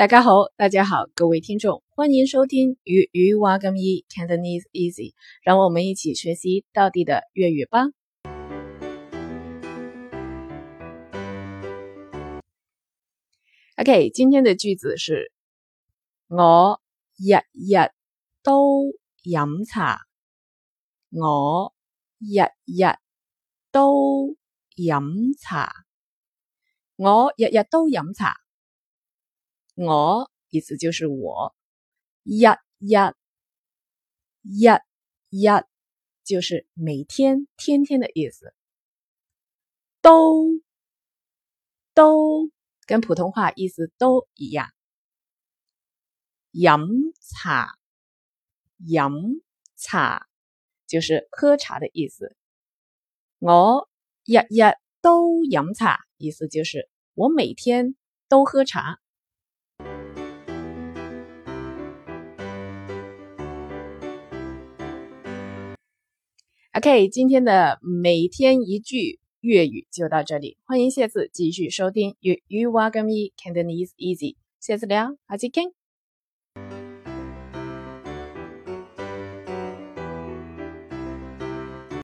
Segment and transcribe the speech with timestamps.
[0.00, 5.12] 大家好，大家好，各位听众，欢迎收听粤语话咁易 Cantonese Easy，
[5.42, 7.84] 让我们一起学习到底的粤语吧。
[13.76, 15.32] OK，今天的句子是：
[16.28, 16.80] 我
[17.18, 17.90] 日日
[18.42, 18.94] 都
[19.24, 20.00] 饮茶，
[21.10, 21.74] 我
[22.18, 22.96] 日日
[23.70, 24.34] 都
[24.76, 25.70] 饮茶，
[26.96, 28.38] 我日日都饮茶。
[29.74, 31.54] 我意思就是我，
[32.22, 32.44] 日
[32.78, 33.14] 日
[34.42, 34.80] 日
[35.30, 35.64] 日
[36.24, 38.54] 就是每天天天的意思，
[40.00, 40.60] 都
[41.94, 42.50] 都
[42.86, 44.70] 跟普通话意思都一样。
[46.50, 46.70] 饮
[47.20, 47.78] 茶
[48.78, 49.42] 饮
[49.76, 50.26] 茶
[50.86, 52.36] 就是喝茶的意思。
[53.38, 53.88] 我
[54.24, 57.94] 日日都饮茶，意思就是我每天
[58.28, 59.00] 都喝茶。
[66.72, 75.79] OK，今天的每天一句粤语就到这里，欢迎下次继续收听粤语话咁易，Cantonese Easy，下次聊，下次见。